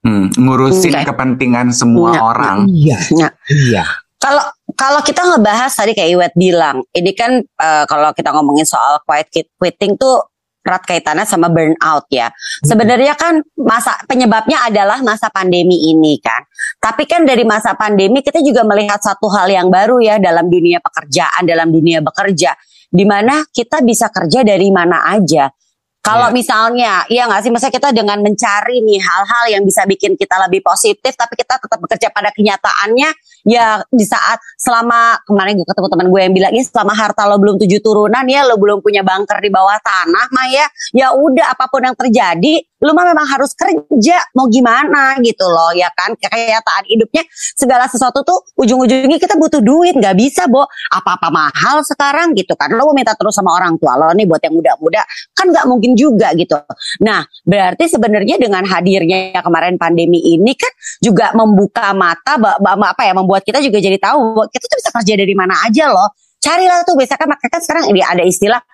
[0.00, 1.12] Hmm, ngurusin Oke.
[1.12, 2.20] kepentingan semua Ya.
[2.24, 2.58] orang.
[2.72, 3.28] Iya, Ya.
[3.52, 3.84] iya.
[4.16, 9.00] Kalau kalau kita ngebahas tadi kayak Iwet bilang, ini kan eh, kalau kita ngomongin soal
[9.04, 10.24] quiet quit- quitting tuh
[10.60, 12.28] erat kaitannya sama burnout ya.
[12.60, 16.44] Sebenarnya kan masa penyebabnya adalah masa pandemi ini kan.
[16.76, 20.80] Tapi kan dari masa pandemi kita juga melihat satu hal yang baru ya dalam dunia
[20.84, 22.52] pekerjaan, dalam dunia bekerja,
[22.92, 25.48] di mana kita bisa kerja dari mana aja.
[26.00, 26.36] Kalau Iya.
[26.36, 30.64] misalnya, iya nggak sih, misalnya kita dengan mencari nih hal-hal yang bisa bikin kita lebih
[30.64, 33.12] positif, tapi kita tetap bekerja pada kenyataannya,
[33.44, 37.36] ya di saat selama kemarin gue ketemu teman gue yang bilang, ya selama harta lo
[37.36, 40.64] belum tujuh turunan ya, lo belum punya bunker di bawah tanah, mah ya,
[40.96, 45.76] ya udah apa pun yang terjadi, lo mah memang harus kerja, mau gimana gitu loh,
[45.76, 51.28] ya kan, kenyataan hidupnya segala sesuatu tuh ujung-ujungnya kita butuh duit, nggak bisa, bo, apa-apa
[51.28, 54.56] mahal sekarang gitu kan, lo mau minta terus sama orang tua lo nih buat yang
[54.56, 55.04] muda-muda,
[55.36, 56.56] kan nggak mungkin juga gitu.
[57.04, 60.72] Nah, berarti sebenarnya dengan hadirnya kemarin pandemi ini kan
[61.04, 65.34] juga membuka mata, apa ya, membuat kita juga jadi tahu kita tuh bisa kerja dari
[65.36, 66.08] mana aja loh.
[66.40, 68.64] Carilah tuh, biasa kan makanya kan sekarang ada istilah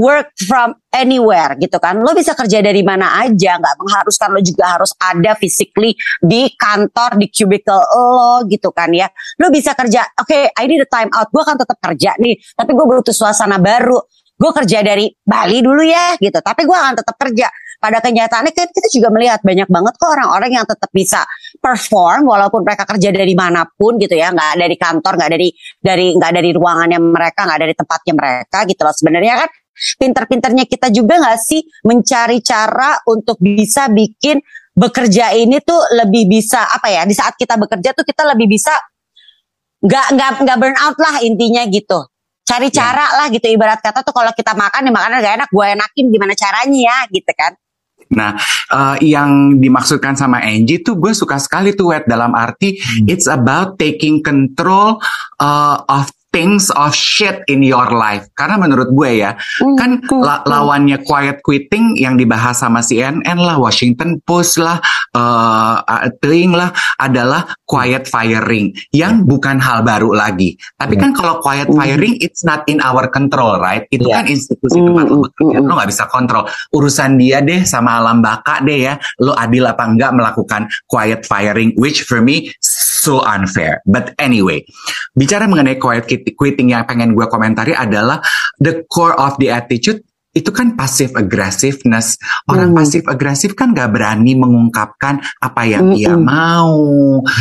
[0.00, 2.00] work from anywhere gitu kan.
[2.00, 5.92] Lo bisa kerja dari mana aja, nggak mengharuskan lo juga harus ada physically
[6.24, 9.12] di kantor, di cubicle lo gitu kan ya.
[9.36, 12.72] Lo bisa kerja, oke, I need a time out, gue akan tetap kerja nih, tapi
[12.72, 14.00] gue butuh suasana baru.
[14.40, 17.52] Gue kerja dari Bali dulu ya gitu, tapi gue akan tetap kerja.
[17.80, 21.24] Pada kenyataannya kan kita juga melihat banyak banget kok orang-orang yang tetap bisa
[21.60, 25.48] perform walaupun mereka kerja dari mana pun gitu ya, nggak dari kantor, nggak dari
[25.80, 28.92] dari nggak dari ruangannya mereka, nggak dari tempatnya mereka gitu loh.
[28.96, 29.48] Sebenarnya kan
[29.98, 34.40] pinter-pinternya kita juga nggak sih mencari cara untuk bisa bikin
[34.70, 38.72] bekerja ini tuh lebih bisa apa ya di saat kita bekerja tuh kita lebih bisa
[39.80, 42.06] nggak nggak nggak burn out lah intinya gitu.
[42.44, 45.66] Cari cara lah gitu ibarat kata tuh kalau kita makan nih makanan gak enak gue
[45.70, 47.52] enakin gimana caranya ya gitu kan.
[48.10, 48.34] Nah,
[48.74, 52.74] eh, yang dimaksudkan sama Angie tuh gue suka sekali tuh Wet dalam arti
[53.06, 54.98] it's about taking control
[55.38, 58.30] uh, of things of shit in your life.
[58.34, 63.36] Karena menurut gue ya, Hmm, kan hmm, la- lawannya quiet quitting yang dibahas sama CNN
[63.36, 64.78] lah, Washington Post lah,
[65.10, 70.54] eh uh, Ting lah, adalah quiet firing yang bukan hal baru lagi.
[70.78, 71.02] Tapi Hmm.
[71.02, 71.78] kan kalau quiet Hmm.
[71.78, 73.86] firing, it's not in our control, right?
[73.90, 74.22] Itu Iya.
[74.22, 75.66] kan institusi Hmm, tempat lo hmm, bekerja, hmm.
[75.66, 76.44] lo nggak bisa kontrol.
[76.70, 81.74] Urusan dia deh sama alam baka deh ya, lo adil apa enggak melakukan quiet firing,
[81.74, 83.80] which for me so unfair.
[83.88, 84.62] But anyway,
[85.16, 86.06] bicara mengenai quiet
[86.36, 88.20] quitting yang pengen gue komentari adalah
[88.60, 92.14] the core of the attitude itu kan passive aggressiveness.
[92.46, 92.78] Orang Hmm.
[92.78, 96.22] pasif agresif kan gak berani mengungkapkan apa yang Hmm, ia hmm.
[96.22, 96.78] mau,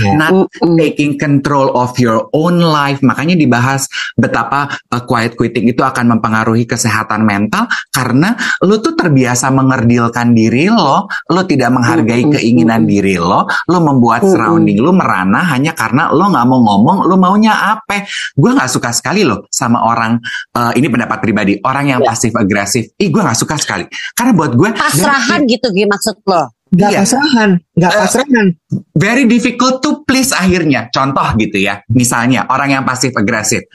[0.01, 0.17] Ya.
[0.17, 0.77] not Hmm, hmm.
[0.77, 3.05] taking control of your own life.
[3.05, 3.85] Makanya dibahas
[4.17, 8.33] betapa uh, quiet quitting itu akan mempengaruhi kesehatan mental karena
[8.65, 13.45] lu tuh terbiasa mengerdilkan diri lo, lo tidak menghargai Mm, mm, keinginan mm, diri lo,
[13.45, 18.01] lo membuat Mm, surrounding lu merana hanya karena lo nggak mau ngomong, lo maunya apa?
[18.33, 20.17] Gue nggak suka sekali loh sama orang
[20.57, 22.09] uh, ini pendapat pribadi, orang yang Ya.
[22.09, 22.78] pasif agresif.
[22.95, 23.85] Ih, gue nggak suka sekali.
[24.13, 26.43] Karena buat gue Pasrahan gitu Gi maksud lo.
[26.69, 26.99] Nggak Iya.
[27.01, 28.47] pasrahan, nggak Eh, pasrahan.
[28.93, 30.85] very difficult to please akhirnya.
[30.93, 31.81] Contoh gitu ya.
[31.89, 33.65] Misalnya orang yang pasif agresif.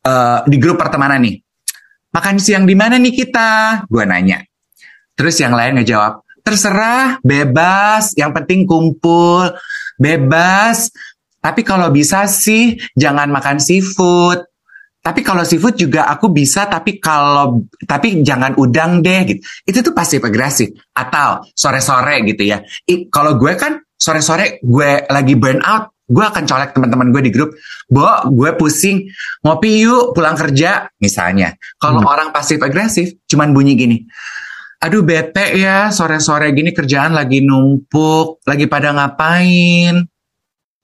[0.00, 1.36] Eh, di grup pertemanan nih.
[2.10, 3.84] Makan siang di mana nih kita?
[3.84, 4.40] Gue nanya.
[5.12, 9.52] Terus yang lain ngejawab, terserah, bebas, yang penting kumpul,
[9.98, 10.88] bebas.
[11.38, 14.40] Tapi kalau bisa sih jangan makan seafood.
[15.04, 19.40] Tapi kalau seafood juga aku bisa, tapi kalau tapi jangan udang deh gitu.
[19.68, 20.72] Itu tuh pasif agresif.
[20.96, 22.64] Atau sore-sore gitu ya.
[22.88, 27.32] I- kalau gue kan sore-sore gue lagi burn out, gue akan colek teman-teman gue di
[27.36, 27.52] grup.
[27.84, 29.04] Bo, gue pusing,
[29.44, 31.52] ngopi yuk pulang kerja misalnya.
[31.76, 32.08] Kalau Hmm.
[32.08, 34.00] orang pasif agresif, cuman bunyi gini.
[34.84, 40.00] Aduh bete ya sore-sore gini kerjaan lagi numpuk, lagi pada ngapain?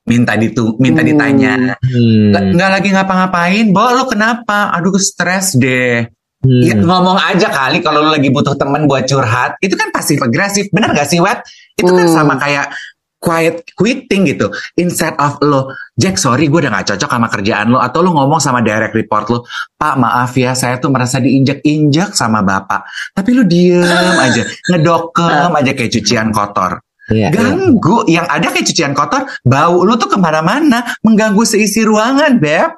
[0.01, 1.77] Minta ditu, minta ditanya.
[1.77, 2.33] Hmm.
[2.33, 4.73] Nggak- lagi ngapa-ngapain, Bo lo kenapa?
[4.73, 6.09] Aduh stres deh.
[6.41, 6.61] Hmm.
[6.65, 9.61] Ya, ngomong aja kali kalau lo lagi butuh teman buat curhat.
[9.61, 10.73] Itu kan pasif agresif.
[10.73, 11.45] Bener gak sih, Wet?
[11.77, 12.17] Itu kan Hmm.
[12.17, 12.73] sama kayak
[13.21, 14.49] quiet quitting gitu.
[14.73, 17.77] Instead of lo, Jack sorry gue udah gak cocok sama kerjaan lo.
[17.77, 19.39] Atau lo ngomong sama direct report lo,
[19.77, 22.89] Pak maaf ya saya tuh merasa diinjak-injak sama bapak.
[23.13, 23.85] Tapi lo diem
[24.17, 24.41] aja,
[24.73, 26.81] ngedokem aja kayak cucian kotor.
[27.11, 27.29] Iya, iya.
[27.29, 32.71] Ganggu, yang ada kayak cucian kotor, bau lo tuh ke mana-mana, mengganggu seisi ruangan, Beb.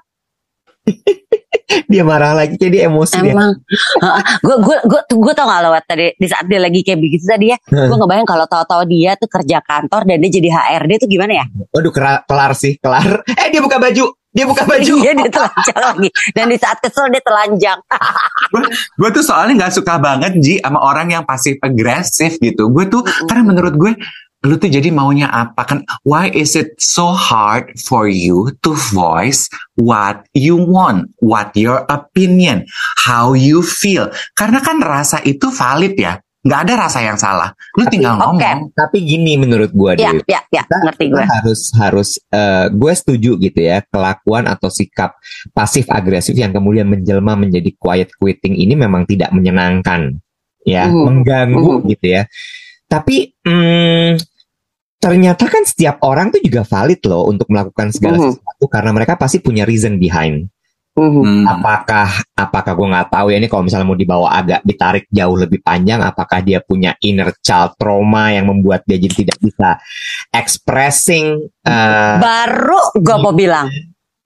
[1.86, 3.34] Dia marah lagi jadi emosi dia.
[3.34, 3.56] Emang,
[4.42, 7.24] gue gue gue gue tau gak lo Wat, tadi di saat dia lagi kayak begitu
[7.24, 7.88] tadi ya, Hmm.
[7.88, 11.46] gue ngebayang kalau tahu-tahu dia tuh kerja kantor dan dia jadi HRD tuh gimana ya?
[11.72, 13.24] Waduh kera- kelar sih, kelar.
[13.42, 14.94] Eh dia buka baju, dia buka baju.
[15.00, 17.80] Iya dia telanjang lagi dan di saat kesel dia telanjang.
[18.94, 22.70] gue tuh soalnya nggak suka banget Ji sama orang yang pasif agresif gitu.
[22.70, 23.92] Gue tuh karena menurut gue
[24.44, 25.80] lu tuh jadi maunya apa kan?
[26.04, 32.68] Why is it so hard for you to voice what you want, what your opinion,
[33.00, 34.12] how you feel?
[34.36, 36.20] Karena kan rasa itu valid ya.
[36.44, 37.56] Nggak ada rasa yang salah.
[37.80, 38.36] Lu tinggal Oke.
[38.36, 38.76] ngomong.
[38.76, 40.28] Tapi gini menurut gua Ya Dewi.
[40.28, 41.24] ya ya Kita- ngerti kita gue.
[41.24, 45.16] harus harus eh, gue setuju gitu ya kelakuan atau sikap
[45.56, 50.20] pasif agresif yang kemudian menjelma menjadi quiet quitting ini memang tidak menyenangkan
[50.68, 51.00] ya Mhm.
[51.08, 51.88] mengganggu Mhm.
[51.96, 52.28] gitu ya
[52.86, 54.20] tapi hmm,
[55.04, 58.24] ternyata kan setiap orang tuh juga valid loh untuk melakukan segala Mhm.
[58.32, 60.48] sesuatu karena mereka pasti punya reason behind
[60.94, 61.10] Mhm.
[61.26, 61.46] Hmm.
[61.50, 65.58] apakah apakah gue nggak tahu ya ini kalau misalnya mau dibawa agak ditarik jauh lebih
[65.60, 69.70] panjang apakah dia punya inner child trauma yang membuat dia jadi tidak bisa
[70.30, 73.68] expressing eh Baru gue mau bilang.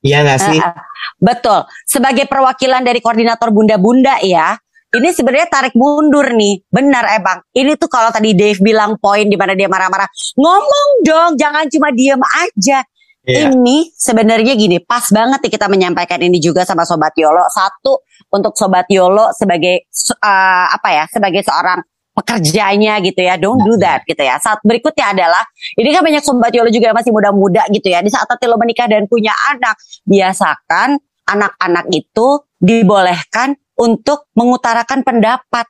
[0.03, 0.73] ya nggak sih eh,
[1.17, 1.63] betul.
[1.83, 4.55] Sebagai perwakilan dari koordinator bunda-bunda ya,
[4.95, 6.63] ini sebenarnya tarik mundur nih.
[6.71, 7.43] Benar emang.
[7.52, 10.08] Ini tuh kalau tadi Dave bilang poin di mana dia marah-marah,
[10.39, 12.80] ngomong dong, jangan cuma diem aja.
[13.28, 13.52] Iya.
[13.52, 17.43] Ini sebenarnya gini, pas banget nih kita menyampaikan ini juga sama Sobat Yolo.
[17.52, 18.00] Satu,
[18.32, 21.84] untuk Sobat Yolo sebagai eh, apa ya, sebagai seorang
[22.15, 24.39] pekerjanya gitu ya, don't do that gitu ya.
[24.39, 25.43] Saat berikutnya adalah,
[25.76, 28.00] ini kan banyak Sobat Yolo juga yang masih muda-muda gitu ya.
[28.00, 29.76] Di saat nanti lo menikah dan punya anak,
[30.08, 30.95] biasakan
[31.28, 35.65] anak-anak itu dibolehkan untuk mengutarakan pendapat.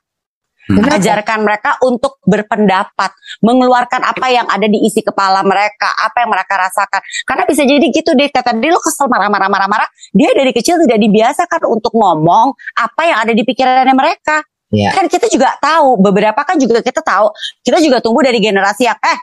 [0.68, 0.84] Hmm.
[0.84, 6.60] Ajarkan mereka untuk berpendapat, mengeluarkan apa yang ada di isi kepala mereka, apa yang mereka
[6.60, 7.00] rasakan.
[7.24, 11.00] Karena bisa jadi gitu deh, kata tadi lo kesel marah-marah marah-marah, dia dari kecil tidak
[11.00, 12.52] dibiasakan untuk ngomong
[12.84, 14.44] apa yang ada di pikirannya mereka.
[14.68, 14.92] Iya.
[14.92, 17.32] Kan kita juga tahu, beberapa kan juga kita tahu,
[17.64, 19.18] kita juga tunggu dari generasi yang eh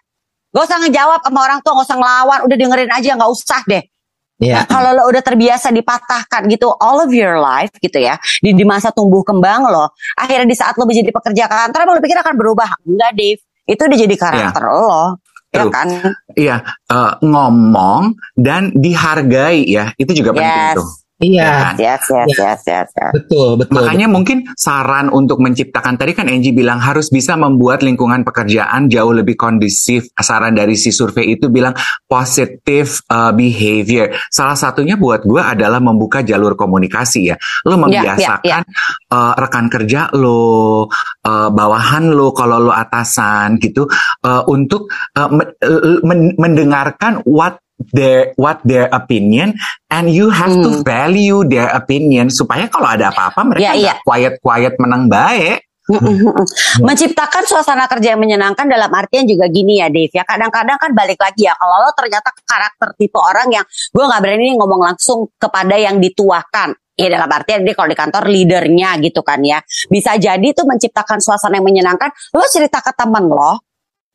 [0.56, 3.84] Gak usah ngejawab sama orang tua, gak usah ngelawan, udah dengerin aja, gak usah deh.
[4.36, 4.62] Iya.
[4.62, 8.68] Nah, kalau lo udah terbiasa dipatahkan gitu all of your life gitu ya di, di
[8.68, 12.70] masa tumbuh kembang lo akhirnya di saat lo menjadi pekerja kantor lo pikir akan berubah?
[12.84, 15.24] Enggak Dave itu udah jadi karakter lo
[15.56, 15.88] ya kan?
[16.36, 16.56] Iya,
[16.92, 20.78] eh, ngomong dan dihargai ya, itu juga penting yes.
[20.78, 20.90] tuh.
[21.16, 23.12] Iya, Yes, yes, yes, yes, yes.
[23.16, 23.72] betul, betul.
[23.72, 29.16] Makanya mungkin saran untuk menciptakan tadi kan Angie bilang harus bisa membuat lingkungan pekerjaan jauh
[29.16, 30.12] lebih kondisif.
[30.12, 31.72] Saran dari si survei itu bilang
[32.04, 34.12] positive uh, behavior.
[34.28, 37.40] Salah satunya buat gue adalah membuka jalur komunikasi ya.
[37.64, 38.62] Lo Ya, ya, membiasakan
[39.16, 40.92] uh, rekan kerja lo,
[41.24, 43.88] uh, bawahan lo kalau lo atasan gitu
[44.28, 45.56] uh, untuk uh, men-
[46.04, 49.52] men- mendengarkan what their what their opinion
[49.92, 50.84] and you have to Hmm.
[50.84, 53.94] value their opinion supaya kalau ada apa-apa mereka iya.
[53.96, 55.64] nggak quiet-quiet menang baik.
[56.82, 60.26] Menciptakan suasana kerja yang menyenangkan dalam artian juga gini ya Dave ya.
[60.26, 64.58] Kadang-kadang kan balik lagi ya kalau lo ternyata karakter tipe orang yang gue nggak berani
[64.58, 66.74] ngomong langsung kepada yang dituakan.
[66.96, 69.62] Ya dalam artian dia kalau di kantor leadernya gitu kan ya.
[69.86, 72.10] Bisa jadi tuh menciptakan suasana yang menyenangkan.
[72.34, 73.62] Lo cerita ke temen lo,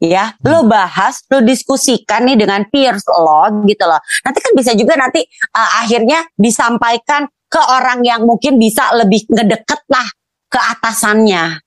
[0.01, 4.01] ya, lo bahas, lo diskusikan nih dengan peers lo gitu loh.
[4.25, 5.21] Nanti kan bisa juga nanti
[5.53, 10.07] uh, akhirnya disampaikan ke orang yang mungkin bisa lebih ngedeket lah
[10.49, 11.61] ke atasannya.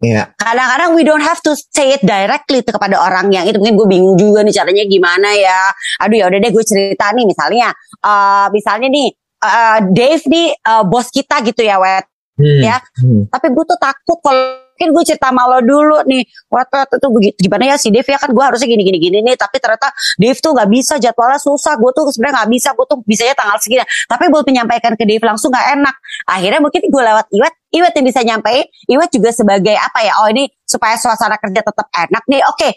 [0.00, 3.60] Iya, kadang-kadang we don't have to say it directly tuh kepada orang yang itu.
[3.60, 5.60] Mungkin gue bingung juga nih caranya gimana ya.
[6.00, 7.28] Aduh ya udah deh gue cerita nih.
[7.28, 7.68] Misalnya
[8.00, 9.12] eh misalnya nih
[9.44, 12.08] eh, Dave nih eh, bos kita gitu ya wet.
[12.40, 12.80] Hmm, Ya.
[13.04, 13.28] hmm.
[13.28, 16.24] tapi gue tuh takut kalau mungkin gue cerita sama dulu nih.
[16.48, 17.36] Wet itu begitu.
[17.44, 18.16] Gimana ya si Dave ya?
[18.16, 19.36] Kan gue harusnya gini gini gini nih.
[19.36, 20.96] Tapi ternyata Dave tuh nggak bisa.
[20.96, 21.76] Jadwalnya susah.
[21.76, 22.68] Gue tuh sebenarnya nggak bisa.
[22.72, 23.84] Gue tuh bisanya tanggal segini.
[23.84, 25.94] Tapi buat menyampaikan ke Dave langsung nggak enak.
[26.32, 27.54] Akhirnya mungkin gue lewat Iwet.
[27.76, 28.64] Iwet yang bisa nyampein.
[28.88, 30.16] Iwet juga sebagai apa ya?
[30.24, 32.40] Oh ini supaya suasana kerja tetap enak nih.
[32.48, 32.72] Oke.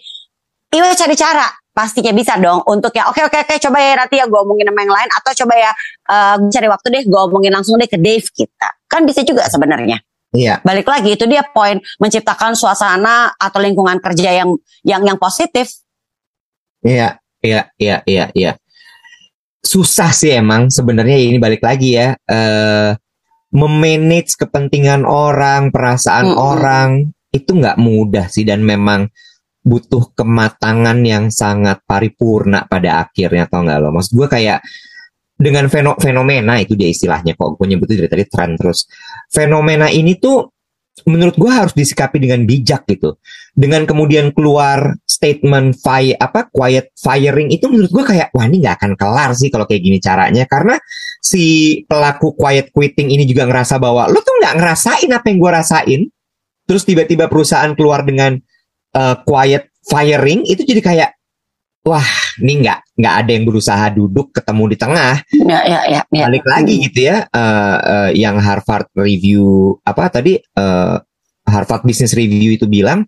[0.75, 1.47] Iwet cari cara.
[1.73, 3.07] Pastinya bisa dong untuk ya.
[3.07, 3.55] Oke oke oke.
[3.63, 5.09] Coba ya nanti ya gue omongin sama yang lain.
[5.23, 5.71] Atau coba ya
[6.35, 7.03] gue cari waktu deh.
[7.07, 8.69] Gue omongin langsung deh ke Dave kita.
[8.91, 14.33] Kan bisa juga sebenarnya Iya, balik lagi itu dia poin menciptakan suasana atau lingkungan kerja
[14.33, 15.83] yang yang yang positif
[16.83, 18.51] iya, iya, iya, iya, iya.
[19.63, 22.17] Susah sih emang sebenarnya ini balik lagi ya.
[22.27, 22.91] eh
[23.53, 26.41] memanage kepentingan orang, perasaan Mm-mm.
[26.41, 26.89] orang
[27.29, 29.13] itu nggak mudah sih dan memang
[29.61, 33.93] butuh kematangan yang sangat paripurna pada akhirnya tau nggak lo?
[33.93, 34.59] Maksud gue kayak
[35.33, 38.85] dengan feno- fenomena itu dia istilahnya kok gue nyebutnya dari tadi tren terus.
[39.27, 40.53] Fenomena ini tuh
[41.09, 43.17] menurut gue harus disikapi dengan bijak gitu.
[43.53, 48.75] Dengan kemudian keluar statement fire apa quiet firing itu menurut gue kayak wah ini nggak
[48.81, 50.77] akan kelar sih kalau kayak gini caranya karena
[51.21, 55.51] si pelaku quiet quitting ini juga ngerasa bahwa lo tuh nggak ngerasain apa yang gue
[55.51, 56.01] rasain.
[56.63, 58.39] Terus tiba-tiba perusahaan keluar dengan
[58.95, 61.09] uh, quiet firing itu jadi kayak
[61.83, 66.25] wah ini nggak nggak ada yang berusaha duduk ketemu di tengah ya ya ya, ya.
[66.31, 70.97] balik lagi gitu ya eh, eh, yang Harvard review apa tadi eh,
[71.43, 73.03] Harvard Business Review itu bilang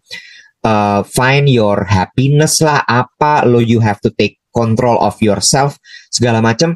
[0.61, 5.79] eh, find your happiness lah apa lo you have to take control of yourself
[6.11, 6.75] segala macam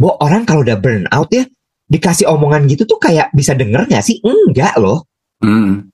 [0.00, 1.44] Bo orang kalau udah burn out ya
[1.90, 5.09] dikasih omongan gitu tuh kayak bisa denger nggak sih enggak loh Hmm.
[5.40, 5.88] Mm,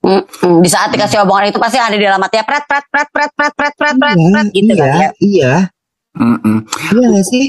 [0.59, 3.31] di saat dikasih omongan itu pasti ada di dalam hati ya pret pret pret pret
[3.31, 5.53] pret pret pret pret iya pret gitu iya kan ya iya
[6.19, 6.57] Mm-mm.
[6.91, 7.47] iya nggak sih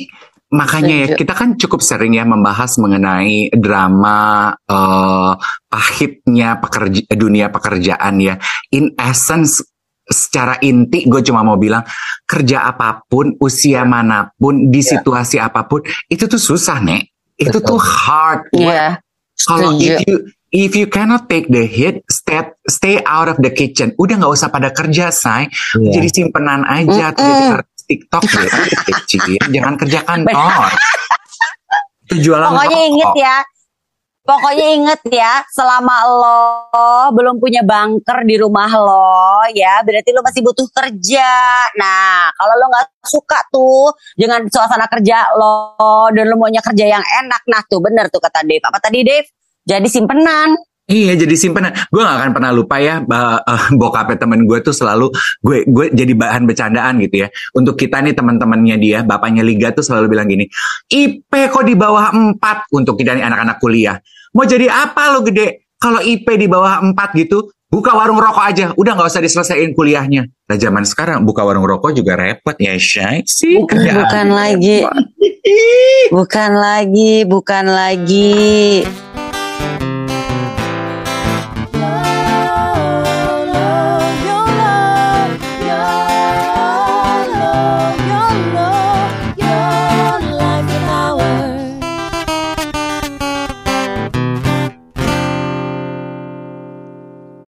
[0.47, 5.33] Makanya ya kita kan cukup sering ya membahas mengenai drama eh,
[5.67, 8.39] pahitnya pekerja, dunia pekerjaan ya.
[8.71, 9.59] In essence
[10.07, 11.83] secara inti gue cuma mau bilang
[12.23, 14.95] kerja apa pun, usia mana pun, di Ya.
[14.95, 17.11] situasi apa pun itu tuh susah nek.
[17.35, 17.75] Itu Betul.
[17.75, 18.71] tuh hard work.
[18.71, 18.87] Iya,
[19.43, 20.15] Kalau if you
[20.51, 23.91] if you cannot take the hit, stay stay out of the kitchen.
[23.99, 25.47] Udah nggak usah pada kerja, say.
[25.75, 25.99] Iya.
[25.99, 27.35] Jadi simpenan aja, tuh Mm-mm.
[27.35, 28.43] jadi artis TikTok ya,
[28.87, 29.21] kecil.
[29.51, 30.69] Jangan kerja kantor.
[32.07, 32.89] Itu jualan Pokoknya rokok.
[32.91, 33.37] inget ya.
[34.27, 36.39] Pokoknya inget ya, selama lo
[37.15, 41.31] belum punya bunker di rumah lo, ya berarti lo masih butuh kerja.
[41.79, 47.05] Nah, kalau lo nggak suka tuh dengan suasana kerja lo dan lo maunya kerja yang
[47.23, 48.67] enak, nah tuh bener tuh kata Dave.
[48.67, 49.31] Apa tadi Dave?
[49.67, 50.55] Jadi simpenan.
[50.87, 51.75] Iya jadi simpenan.
[51.91, 53.39] Gue gak akan pernah lupa ya eh,
[53.79, 55.11] bokapnya temen gue tuh selalu
[55.43, 57.29] gue gue jadi bahan bercandaan gitu ya.
[57.51, 60.47] Untuk kita nih teman-temannya dia, bapaknya Liga tuh selalu bilang gini,
[60.87, 63.99] IP kok di bawah 4 untuk kita nih anak-anak kuliah.
[64.31, 65.67] Mau jadi apa lo gede?
[65.75, 68.65] Kalau IP di bawah 4 gitu, buka warung rokok aja.
[68.79, 70.23] Udah nggak usah diselesaikan kuliahnya.
[70.47, 73.27] Nah zaman sekarang buka warung rokok juga repot ya Shay.
[73.27, 74.87] Sih Bukan, bukan lagi.
[76.15, 78.87] Bukan lagi, bukan lagi.